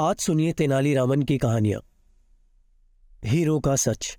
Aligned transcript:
आज 0.00 0.16
सुनिए 0.16 0.52
तेनालीरामन 0.52 1.22
की 1.22 1.38
कहानियाँ। 1.38 1.80
हीरो 3.24 3.58
का 3.60 3.74
सच। 3.76 4.18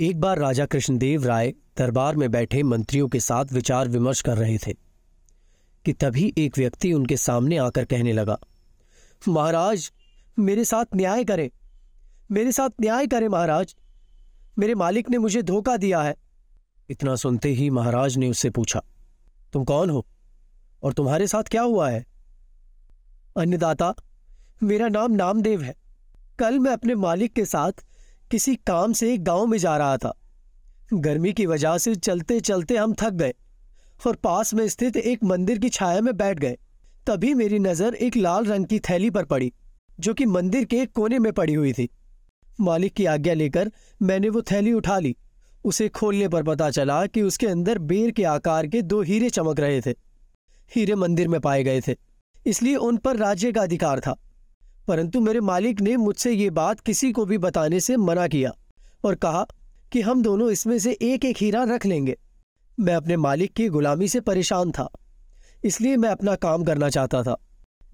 एक 0.00 0.20
बार 0.20 0.38
राजा 0.38 0.66
कृष्णदेव 0.66 1.26
राय 1.26 1.52
दरबार 1.78 2.16
में 2.16 2.30
बैठे 2.30 2.62
मंत्रियों 2.62 3.08
के 3.08 3.20
साथ 3.20 3.52
विचार 3.52 3.88
विमर्श 3.88 4.20
कर 4.20 4.38
रहे 4.38 4.56
थे 4.58 4.72
कि 5.84 5.92
तभी 5.92 6.34
एक 6.38 6.58
व्यक्ति 6.58 6.92
उनके 6.92 7.16
सामने 7.16 7.56
आकर 7.56 7.84
कहने 7.84 8.12
लगा, 8.12 8.38
महाराज, 9.28 9.92
मेरे 10.38 10.64
साथ 10.64 10.96
न्याय 10.96 11.24
करें। 11.24 11.48
मेरे 12.30 12.52
साथ 12.52 12.80
न्याय 12.80 13.06
करें, 13.06 13.28
महाराज। 13.28 13.76
मेरे 14.58 14.74
मालिक 14.74 15.10
ने 15.10 15.18
मुझे 15.18 15.42
धोखा 15.42 15.76
दिया 15.76 16.02
है। 16.02 16.16
इतना 16.90 17.16
सुनते 17.16 17.48
ही 17.48 17.70
महाराज 17.70 18.16
ने 18.16 18.28
उससे 18.28 18.50
पूछा, 18.50 18.82
तुम 19.52 19.64
कौन 19.64 19.90
हो 19.90 20.06
और 20.82 20.92
तुम्हारे 20.92 21.26
साथ 21.26 21.42
क्या 21.42 21.62
हुआ 21.62 21.90
है? 21.90 22.06
अन्नदाता 23.36 23.94
मेरा 24.62 24.88
नाम 24.88 25.12
नामदेव 25.12 25.62
है। 25.62 25.74
कल 26.38 26.58
मैं 26.58 26.72
अपने 26.72 26.94
मालिक 26.94 27.32
के 27.32 27.44
साथ 27.44 27.84
किसी 28.30 28.54
काम 28.56 28.92
से 28.92 29.16
गाँव 29.18 29.46
में 29.46 29.56
जा 29.58 29.76
रहा 29.76 29.96
था। 29.96 30.12
गर्मी 30.94 31.32
की 31.32 31.46
वजह 31.46 31.78
से 31.78 31.94
चलते 31.96 32.38
चलते 32.40 32.76
हम 32.76 32.94
थक 32.94 33.12
गए 33.12 33.32
और 34.06 34.16
पास 34.16 34.52
में 34.54 34.66
स्थित 34.68 34.96
एक 34.96 35.24
मंदिर 35.24 35.58
की 35.58 35.68
छाया 35.68 36.00
में 36.00 36.16
बैठ 36.16 36.38
गए। 36.38 36.58
तभी 37.06 37.32
मेरी 37.34 37.58
नज़र 37.58 37.94
एक 37.96 38.16
लाल 38.16 38.46
रंग 38.46 38.66
की 38.66 38.78
थैली 38.80 39.10
पर 39.10 39.24
पड़ी, 39.24 39.52
जो 40.00 40.14
कि 40.14 40.26
मंदिर 40.26 40.64
के 40.64 40.80
एक 40.80 40.92
कोने 40.92 41.18
में 41.18 41.32
पड़ी 41.32 41.54
हुई 41.54 41.72
थी। 41.72 41.88
मालिक 42.60 42.94
की 42.94 43.04
आज्ञा 43.06 43.34
लेकर 43.34 43.70
मैंने 44.00 44.28
वो 44.28 44.42
थैली 44.42 44.72
उठा 44.72 44.98
ली। 44.98 45.16
उसे 45.64 45.88
खोलने 45.88 46.28
पर 46.28 46.42
पता 46.42 46.70
चला 46.70 47.04
कि 47.06 47.22
उसके 47.22 47.46
अंदर 47.46 47.78
बेर 47.80 48.10
के 48.10 48.24
आकार 48.26 48.66
के 48.66 48.82
दो 48.82 49.02
हीरे 49.02 49.30
चमक 49.30 49.60
रहे 49.60 49.80
थे। 49.80 49.94
हीरे 50.70 50.94
मंदिर 50.94 51.28
में 51.28 51.40
पाए 51.40 51.62
गए 51.64 51.80
थे, 51.80 51.96
इसलिए 52.46 52.76
उन 52.76 52.96
पर 52.96 53.16
राज्य 53.16 53.52
का 53.52 53.62
अधिकार 53.62 54.00
था। 54.00 54.16
परंतु 54.90 55.20
मेरे 55.20 55.40
मालिक 55.40 55.80
ने 55.80 55.96
मुझसे 55.96 56.32
ये 56.32 56.50
बात 56.50 56.80
किसी 56.80 57.10
को 57.12 57.24
भी 57.24 57.36
बताने 57.38 57.78
से 57.80 57.96
मना 57.96 58.26
किया 58.26 58.50
और 59.04 59.14
कहा 59.14 59.44
कि 59.92 60.00
हम 60.00 60.22
दोनों 60.22 60.50
इसमें 60.50 60.78
से 60.78 60.92
एक 61.02 61.24
एक 61.24 61.36
हीरा 61.36 61.62
रख 61.64 61.84
लेंगे। 61.86 62.16
मैं 62.80 62.94
अपने 62.94 63.16
मालिक 63.16 63.52
की 63.52 63.68
गुलामी 63.68 64.08
से 64.08 64.20
परेशान 64.20 64.70
था, 64.70 64.88
इसलिए 65.64 65.96
मैं 65.96 66.08
अपना 66.08 66.34
काम 66.34 66.64
करना 66.64 66.88
चाहता 66.88 67.22
था, 67.22 67.36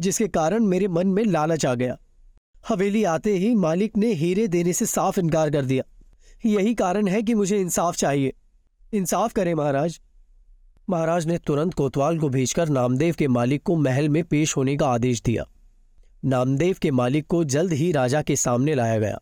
जिसके 0.01 0.29
कारण 0.29 0.65
मेरे 0.65 0.89
मन 0.89 1.07
में 1.07 1.23
लालच 1.25 1.67
आ 1.67 1.75
गया। 1.75 1.97
हवेली 2.69 3.03
आते 3.05 3.33
ही 3.33 3.55
मालिक 3.55 3.97
ने 3.97 4.13
हीरे 4.13 4.47
देने 4.49 4.73
से 4.73 4.87
साफ़ 4.87 5.21
इनकार 5.21 5.51
कर 5.51 5.65
दिया। 5.65 5.83
यही 6.47 6.75
कारण 6.75 7.09
है 7.09 7.23
कि 7.23 7.35
मुझे 7.35 7.59
इंसाफ 7.59 7.97
चाहिए। 7.97 8.33
इंसाफ 8.93 9.33
करें 9.33 9.55
महाराज। 9.55 10.01
महाराज 10.91 11.27
ने 11.27 11.39
तुरंत 11.39 11.75
कोतवाल 11.75 12.19
को 12.19 12.29
भेजकर 12.29 12.69
नामदेव 12.69 13.15
के 13.19 13.29
मालिक 13.29 13.63
को 13.63 13.77
महल 13.77 14.09
में 14.09 14.23
पेश 14.25 14.57
होने 14.57 14.77
का 14.77 14.89
आदेश 14.89 15.23
दिया। 15.23 15.45
नामदेव 16.27 16.77
के 16.83 16.91
मालिक 16.91 17.27
को 17.27 17.43
जल्द 17.45 17.73
ही 17.73 17.91
राजा 17.93 18.23
के 18.23 18.37
सामने 18.37 18.75
लाया 18.75 18.99
गया। 18.99 19.19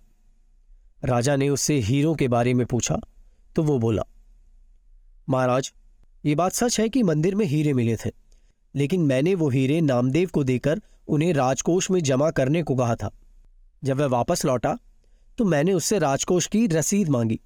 राजा 1.02 1.36
ने 1.36 1.48
उससे 1.48 1.78
हीरों 1.78 2.14
के 2.14 2.28
बारे 2.28 2.54
में 2.54 2.64
पूछा 2.66 2.96
तो 3.56 3.62
वो 3.62 3.78
बोला, 3.78 4.02
महाराज, 5.28 5.72
ये 6.24 6.34
बात 6.34 6.52
सच 6.52 6.78
है 6.80 6.88
कि 6.88 7.02
मंदिर 7.02 7.34
में 7.34 7.44
हीरे 7.46 7.72
मिले 7.72 7.96
थे, 7.96 8.10
लेकिन 8.74 9.00
मैंने 9.00 9.34
वो 9.34 9.48
हीरे 9.50 9.80
नामदेव 9.80 10.30
को 10.32 10.44
देकर 10.44 10.80
उन्हें 11.08 11.32
राजकोष 11.34 11.90
में 11.90 12.00
जमा 12.02 12.30
करने 12.30 12.62
को 12.62 12.74
कहा 12.76 12.96
था। 12.96 13.10
जब 13.82 14.00
वह 14.00 14.06
वापस 14.06 14.44
लौटा 14.44 14.76
तो 15.38 15.44
मैंने 15.44 15.72
उससे 15.72 15.98
राजकोष 15.98 16.46
की 16.46 16.66
रसीद 16.66 17.08
मांगी 17.08 17.40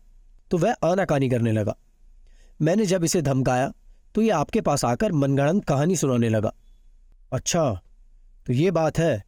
तो 0.50 0.58
वह 0.58 0.74
आनाकानी 0.84 1.28
करने 1.28 1.52
लगा। 1.52 1.76
मैंने 2.60 2.86
जब 2.86 3.04
इसे 3.04 3.22
धमकाया 3.22 3.72
तो 4.14 4.22
ये 4.22 4.30
आपके 4.32 4.60
पास 4.60 4.84
आकर 4.84 5.12
मनगणन 5.12 5.60
कहानी 5.60 5.96
सुनाने 5.96 6.28
लगा। 6.28 6.52
अच्छा 7.32 7.70
तो 8.46 8.52
ये 8.52 8.70
बात 8.70 8.98
है 8.98 9.24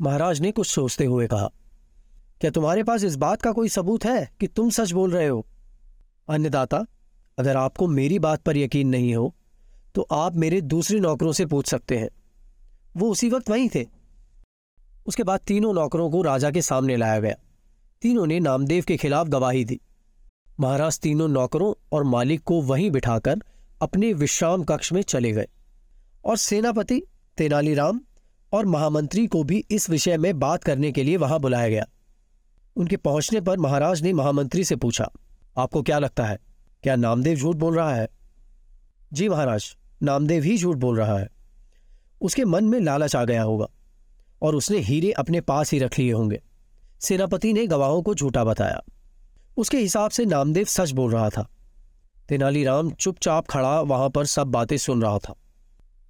महाराज 0.00 0.40
ने 0.40 0.50
कुछ 0.52 0.66
सोचते 0.66 1.04
हुए 1.04 1.26
कहा, 1.26 1.48
क्या 2.40 2.50
तुम्हारे 2.50 2.82
पास 2.82 3.04
इस 3.04 3.16
बात 3.16 3.42
का 3.42 3.52
कोई 3.52 3.68
सबूत 3.68 4.04
है 4.04 4.30
कि 4.40 4.46
तुम 4.46 4.70
सच 4.70 4.92
बोल 4.92 5.10
रहे 5.10 5.26
हो? 5.26 5.46
अन्नदाता, 6.28 6.84
अगर 7.38 7.56
आपको 7.56 7.86
मेरी 7.86 8.18
बात 8.18 8.42
पर 8.42 8.56
यकीन 8.56 8.88
नहीं 8.88 9.14
हो 9.14 9.34
तो 9.94 10.02
आप 10.02 10.36
मेरे 10.36 10.60
दूसरे 10.60 10.98
नौकरों 11.00 11.32
से 11.32 11.46
पूछ 11.46 11.66
सकते 11.66 11.98
हैं। 11.98 12.08
वो 12.96 13.10
उसी 13.10 13.28
वक्त 13.30 13.50
वहीं 13.50 13.68
थे। 13.74 13.84
उसके 15.06 15.22
बाद 15.22 15.40
तीनों 15.40 15.72
नौकरों 15.74 16.10
को 16.10 16.22
राजा 16.22 16.50
के 16.50 16.62
सामने 16.62 16.96
लाया 16.96 17.20
गया। 17.20 17.34
तीनों 18.02 18.26
ने 18.26 18.38
नामदेव 18.40 18.84
के 18.88 18.96
खिलाफ 18.96 19.26
गवाही 19.26 19.64
दी। 19.64 19.80
महाराज 20.60 20.98
तीनों 21.00 21.28
नौकरों 21.28 21.72
और 21.92 22.04
मालिक 22.04 22.42
को 22.42 22.60
वहीं 22.62 22.90
बिठाकर 22.90 23.42
अपने 23.82 24.12
विश्राम 24.12 24.64
कक्ष 24.64 24.92
में 24.92 25.02
चले 25.02 25.32
गए। 25.32 25.48
और 26.24 26.36
सेनापति 26.36 27.02
तेनालीराम 27.38 28.00
और 28.52 28.66
महामंत्री 28.66 29.26
को 29.26 29.42
भी 29.44 29.64
इस 29.70 29.90
विषय 29.90 30.16
में 30.16 30.38
बात 30.38 30.64
करने 30.64 30.92
के 30.92 31.02
लिए 31.02 31.16
वहाँ 31.16 31.40
बुलाया 31.40 31.68
गया। 31.68 31.84
उनके 32.76 32.96
पहुँचने 32.96 33.40
पर 33.40 33.58
महाराज 33.58 34.02
ने 34.02 34.12
महामंत्री 34.12 34.64
से 34.64 34.76
पूछा, 34.76 35.10
आपको 35.58 35.82
क्या 35.82 35.98
लगता 35.98 36.24
है? 36.24 36.38
क्या 36.82 36.96
नामदेव 36.96 37.36
झूठ 37.36 37.56
बोल 37.56 37.76
रहा 37.76 37.94
है? 37.94 38.08
जी 39.12 39.28
महाराज, 39.28 39.76
नामदेव 40.02 40.42
ही 40.42 40.56
झूठ 40.58 40.76
बोल 40.76 40.98
रहा 40.98 41.18
है। 41.18 41.28
उसके 42.20 42.44
मन 42.44 42.64
में 42.64 42.80
लालच 42.80 43.16
आ 43.16 43.24
गया 43.24 43.42
होगा 43.42 43.66
और 44.42 44.54
उसने 44.54 44.78
हीरे 44.78 45.12
अपने 45.12 45.40
पास 45.40 45.72
ही 45.72 45.78
रख 45.78 45.98
लिए 45.98 46.12
होंगे। 46.12 46.42
सेनापति 47.00 47.52
ने 47.52 47.66
गवाहों 47.66 48.02
को 48.02 48.14
झूठा 48.14 48.44
बताया। 48.44 48.82
उसके 49.56 49.78
हिसाब 49.78 50.10
से 50.10 50.24
नामदेव 50.24 50.64
सच 50.64 50.90
बोल 50.90 51.12
रहा 51.12 51.30
था। 51.30 51.48
तेनालीराम 52.28 52.90
चुपचाप 52.90 53.46
खड़ा 53.46 53.80
वहाँ 53.80 54.10
पर 54.10 54.26
सब 54.26 54.46
बातें 54.46 54.76
सुन 54.76 55.02
रहा 55.02 55.18
था। 55.18 55.34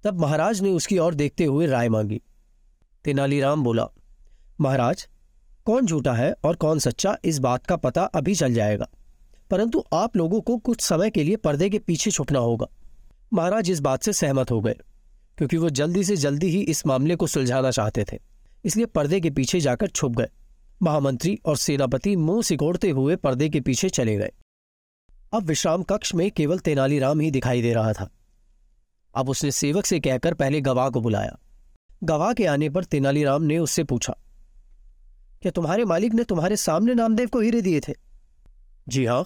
तब 0.03 0.19
महाराज 0.19 0.61
ने 0.61 0.69
उसकी 0.69 0.97
ओर 0.97 1.15
देखते 1.15 1.45
हुए 1.45 1.67
राय 1.67 1.89
मांगी। 1.89 2.21
तेनालीराम 3.05 3.63
बोला, 3.63 3.87
महाराज, 4.59 5.07
कौन 5.65 5.85
झूठा 5.85 6.13
है 6.13 6.33
और 6.43 6.55
कौन 6.55 6.79
सच्चा 6.79 7.17
इस 7.25 7.39
बात 7.39 7.65
का 7.65 7.75
पता 7.75 8.03
अभी 8.03 8.35
चल 8.35 8.53
जाएगा। 8.53 8.87
परंतु 9.51 9.83
आप 9.93 10.15
लोगों 10.17 10.41
को 10.41 10.57
कुछ 10.57 10.81
समय 10.81 11.09
के 11.09 11.23
लिए 11.23 11.35
पर्दे 11.35 11.69
के 11.69 11.79
पीछे 11.79 12.11
छुपना 12.11 12.39
होगा। 12.39 12.67
महाराज 13.33 13.69
इस 13.71 13.79
बात 13.79 14.03
से 14.03 14.13
सहमत 14.13 14.51
हो 14.51 14.59
गए, 14.61 14.75
क्योंकि 15.37 15.57
वो 15.57 15.69
जल्दी 15.69 16.03
से 16.03 16.15
जल्दी 16.15 16.47
ही 16.47 16.61
इस 16.61 16.85
मामले 16.87 17.15
को 17.15 17.27
सुलझाना 17.27 17.71
चाहते 17.71 18.05
थे, 18.11 18.19
इसलिए 18.65 18.85
पर्दे 18.85 19.19
के 19.19 19.29
पीछे 19.29 19.59
जाकर 19.59 19.87
छुप 19.87 20.15
गए। 20.15 20.29
महामंत्री 20.81 21.37
और 21.45 21.57
सेनापति 21.57 22.15
मुँह 22.15 22.41
सिकोड़ते 22.41 22.89
हुए 22.89 23.15
पर्दे 23.15 23.49
के 23.49 23.61
पीछे 23.61 23.89
चले 23.89 24.15
गए। 24.17 24.31
अब 25.33 25.43
विश्राम 25.43 25.83
कक्ष 25.83 26.13
में 26.15 26.29
केवल 26.31 26.59
तेनालीराम 26.59 27.19
ही 27.19 27.31
दिखाई 27.31 27.61
दे 27.61 27.73
रहा 27.73 27.93
था। 27.93 28.09
अब 29.15 29.29
उसने 29.29 29.51
सेवक 29.51 29.85
से 29.85 29.99
कहकर 29.99 30.33
पहले 30.33 30.61
गवाह 30.61 30.89
को 30.89 31.01
बुलाया। 31.01 31.37
गवाह 32.01 32.33
के 32.33 32.45
आने 32.45 32.69
पर 32.69 32.83
तेनालीराम 32.83 33.43
ने 33.43 33.57
उससे 33.59 33.83
पूछा, 33.83 34.15
क्या 35.41 35.51
तुम्हारे 35.51 35.85
मालिक 35.85 36.13
ने 36.13 36.23
तुम्हारे 36.23 36.55
सामने 36.57 36.93
नामदेव 36.93 37.27
को 37.27 37.39
हीरे 37.39 37.61
दिए 37.61 37.79
थे? 37.79 37.93
जी 38.87 39.05
हाँ। 39.05 39.25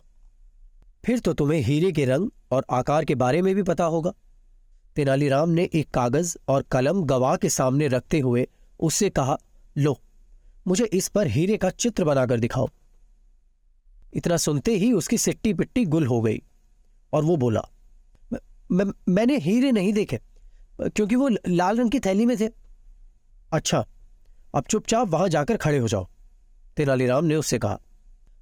फिर 1.03 1.19
तो 1.19 1.34
तुम्हें 1.34 1.59
हीरे 1.62 1.91
के 1.91 2.06
रंग 2.06 2.30
और 2.52 2.66
आकार 2.72 3.06
के 3.06 3.16
बारे 3.16 3.41
में 3.41 3.53
भी 3.56 3.63
पता 3.63 3.84
होगा। 3.86 4.13
तेनालीराम 4.96 5.50
ने 5.50 5.63
एक 5.74 5.90
कागज़ 5.90 6.36
और 6.47 6.62
कलम 6.72 7.03
गवाह 7.06 7.36
के 7.36 7.50
सामने 7.50 7.88
रखते 7.88 8.19
हुए 8.19 8.47
उससे 8.80 9.09
कहा, 9.09 9.38
लो, 9.75 10.00
मुझे 10.66 10.86
इस 10.86 11.07
पर 11.07 11.28
हीरे 11.28 11.57
का 11.57 11.69
चित्र 11.69 12.03
बनाकर 12.03 12.40
दिखाओ। 12.40 12.69
इतना 14.13 14.38
सुनते 14.38 14.75
ही 14.75 14.92
उसकी 14.94 15.18
सिट्टी 15.18 15.53
पिट्टी 15.53 15.86
गुल 15.86 16.06
हो 16.07 16.22
गई 16.22 16.42
और 17.13 17.24
वो 17.24 17.38
बोला 17.38 17.62
मैंने 18.69 19.38
हीरे 19.38 19.72
नहीं 19.72 19.94
देखे, 19.94 20.19
क्योंकि 20.80 21.16
वो 21.16 21.30
लाल 21.47 21.78
रंग 21.78 21.92
की 21.92 22.00
थैली 22.00 22.25
में 22.25 22.36
थे। 22.38 22.47
अच्छा 23.51 23.85
अब 24.56 24.63
चुपचाप 24.63 25.07
वहाँ 25.07 25.29
जाकर 25.29 25.57
खड़े 25.57 25.78
हो 25.78 25.88
जाओ 25.88 26.07
तेनालीराम 26.78 27.25
ने 27.25 27.35
उससे 27.35 27.57
कहा। 27.59 27.79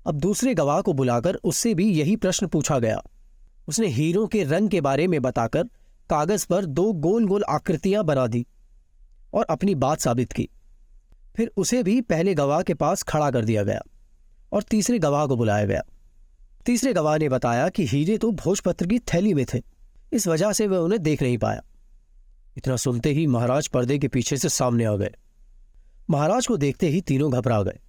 अब 0.05 0.15
दूसरे 0.15 0.53
गवाह 0.53 0.81
को 0.81 0.93
बुलाकर 0.93 1.35
उससे 1.35 1.73
भी 1.73 1.87
यही 1.91 2.15
प्रश्न 2.15 2.47
पूछा 2.47 2.79
गया। 2.79 3.01
उसने 3.67 3.87
हीरों 3.87 4.25
के 4.27 4.43
रंग 4.43 4.69
के 4.69 4.81
बारे 4.81 5.07
में 5.07 5.21
बताकर 5.21 5.63
कागज़ 6.09 6.45
पर 6.47 6.65
दो 6.65 6.91
गोल 6.93 7.27
गोल 7.27 7.43
आकृतियाँ 7.49 8.03
बना 8.03 8.27
दी 8.27 8.45
और 9.33 9.45
अपनी 9.49 9.75
बात 9.75 9.99
साबित 9.99 10.31
की। 10.31 10.49
फिर 11.35 11.51
उसे 11.57 11.81
भी 11.83 11.99
पहले 12.01 12.33
गवाह 12.35 12.61
के 12.61 12.73
पास 12.73 13.03
खड़ा 13.03 13.29
कर 13.31 13.45
दिया 13.45 13.63
गया 13.63 13.81
और 14.53 14.63
तीसरे 14.63 14.99
गवाह 14.99 15.25
को 15.25 15.35
बुलाया 15.35 15.65
गया। 15.65 15.81
तीसरे 16.65 16.93
गवाह 16.93 17.17
ने 17.17 17.29
बताया 17.29 17.69
कि 17.69 17.85
हीरे 17.87 18.17
तो 18.17 18.31
भोजपत्र 18.31 18.87
की 18.87 18.99
थैली 18.99 19.33
में 19.33 19.45
थे, 19.53 19.61
इस 20.13 20.27
वजह 20.27 20.51
से 20.53 20.67
वह 20.67 20.77
उन्हें 20.77 21.01
देख 21.03 21.21
नहीं 21.21 21.37
पाया। 21.37 21.61
इतना 22.57 22.75
सुनते 22.75 23.11
ही 23.11 23.25
महाराज 23.27 23.67
पर्दे 23.67 23.97
के 23.99 24.07
पीछे 24.07 24.37
से 24.37 24.49
सामने 24.49 24.85
आ 24.85 24.95
गए। 24.95 25.13
महाराज 26.09 26.47
को 26.47 26.57
देखते 26.57 26.87
ही 26.87 27.01
तीनों 27.01 27.31
घबरा 27.33 27.61
गए 27.63 27.79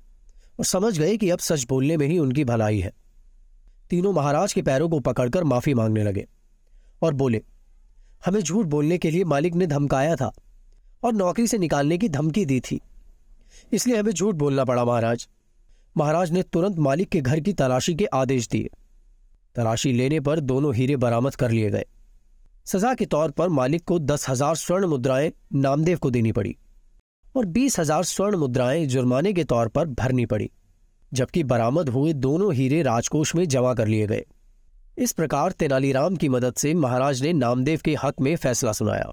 और 0.58 0.64
समझ 0.64 0.98
गए 0.98 1.16
कि 1.16 1.30
अब 1.30 1.38
सच 1.38 1.66
बोलने 1.68 1.96
में 1.96 2.06
ही 2.06 2.18
उनकी 2.18 2.44
भलाई 2.44 2.80
है। 2.80 2.92
तीनों 3.90 4.12
महाराज 4.12 4.52
के 4.52 4.62
पैरों 4.62 4.88
को 4.88 5.00
पकड़कर 5.00 5.44
माफ़ी 5.44 5.74
मांगने 5.74 6.04
लगे 6.04 6.26
और 7.02 7.14
बोले, 7.14 7.42
हमें 8.26 8.40
झूठ 8.40 8.66
बोलने 8.66 8.98
के 8.98 9.10
लिए 9.10 9.24
मालिक 9.24 9.54
ने 9.54 9.66
धमकाया 9.66 10.16
था 10.16 10.32
और 11.02 11.12
नौकरी 11.12 11.46
से 11.46 11.58
निकालने 11.58 11.98
की 11.98 12.08
धमकी 12.08 12.44
दी 12.44 12.60
थी। 12.60 12.80
इसलिए 13.72 13.96
हमें 13.96 14.12
झूठ 14.12 14.34
बोलना 14.34 14.64
पड़ा 14.64 14.84
महाराज। 14.84 15.28
महाराज 15.96 16.30
ने 16.32 16.42
तुरंत 16.42 16.78
मालिक 16.78 17.08
के 17.08 17.20
घर 17.20 17.40
की 17.40 17.52
तलाशी 17.52 17.94
के 17.94 18.04
आदेश 18.04 18.48
दिए। 18.48 18.70
तलाशी 19.56 19.92
लेने 19.92 20.20
पर 20.20 20.40
दोनों 20.40 20.74
हीरे 20.74 20.96
बरामद 20.96 21.34
कर 21.34 21.50
लिए 21.50 21.70
गए। 21.70 21.84
सजा 22.66 22.92
के 22.94 23.06
तौर 23.06 23.30
पर 23.30 23.48
मालिक 23.48 23.84
को 23.84 23.98
दस 23.98 24.28
हज़ार 24.28 24.54
स्वर्ण 24.56 24.86
मुद्राएँ 24.86 25.32
नामदेव 25.54 25.98
को 25.98 26.10
देनी 26.10 26.32
पड़ी 26.32 26.56
और 27.36 27.44
बीस 27.46 27.78
हज़ार 27.78 28.04
स्वर्ण 28.04 28.36
मुद्राएँ 28.36 28.86
जुर्माने 28.86 29.32
के 29.32 29.44
तौर 29.44 29.68
पर 29.68 29.86
भरनी 29.86 30.26
पड़ी, 30.26 30.50
जबकि 31.12 31.42
बरामद 31.44 31.88
हुए 31.88 32.12
दोनों 32.12 32.52
हीरे 32.54 32.82
राजकोष 32.82 33.34
में 33.34 33.44
जमा 33.48 33.74
कर 33.74 33.86
लिए 33.86 34.06
गए। 34.06 34.24
इस 34.98 35.12
प्रकार 35.12 35.52
तेनालीराम 35.52 36.16
की 36.16 36.28
मदद 36.28 36.54
से 36.54 36.74
महाराज 36.74 37.22
ने 37.22 37.32
नामदेव 37.32 37.80
के 37.84 37.94
हक 37.94 38.20
में 38.20 38.34
फैसला 38.36 38.72
सुनाया। 38.72 39.12